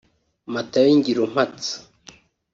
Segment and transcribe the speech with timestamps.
[0.53, 1.73] Matayo Ngirumpatse